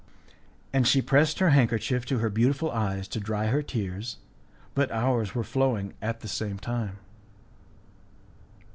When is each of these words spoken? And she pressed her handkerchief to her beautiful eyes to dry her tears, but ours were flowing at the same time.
And 0.73 0.87
she 0.87 0.99
pressed 0.99 1.37
her 1.37 1.51
handkerchief 1.51 2.07
to 2.07 2.17
her 2.17 2.31
beautiful 2.31 2.71
eyes 2.71 3.07
to 3.09 3.19
dry 3.19 3.45
her 3.49 3.61
tears, 3.61 4.17
but 4.73 4.89
ours 4.89 5.35
were 5.35 5.43
flowing 5.43 5.93
at 6.01 6.21
the 6.21 6.27
same 6.27 6.57
time. 6.57 6.97